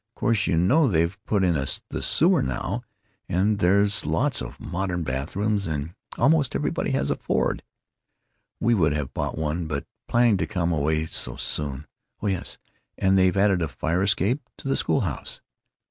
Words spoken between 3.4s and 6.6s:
there's lots of modern bath rooms, and almost